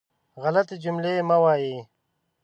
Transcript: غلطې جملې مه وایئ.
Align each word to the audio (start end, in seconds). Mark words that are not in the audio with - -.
غلطې 0.41 0.75
جملې 0.83 1.15
مه 1.27 1.37
وایئ. 1.43 1.77